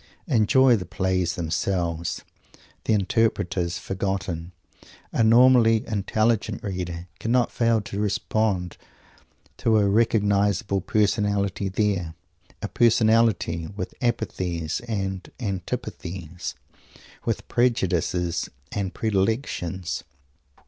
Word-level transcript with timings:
Enjoying 0.25 0.79
the 0.79 0.85
plays 0.87 1.35
themselves 1.35 2.23
the 2.85 2.93
interpreters 2.93 3.77
forgotten 3.77 4.51
a 5.11 5.23
normally 5.23 5.85
intelligent 5.87 6.63
reader 6.63 7.05
cannot 7.19 7.51
fail 7.51 7.81
to 7.81 7.99
respond 7.99 8.77
to 9.57 9.77
a 9.77 9.87
recognisable 9.87 10.81
Personality 10.81 11.69
there, 11.69 12.15
a 12.63 12.67
Personality 12.67 13.67
with 13.67 13.93
apathies 14.01 14.81
and 14.87 15.31
antipathies, 15.39 16.55
with 17.23 17.47
prejudices 17.47 18.49
and 18.71 18.95
predilections. 18.95 20.03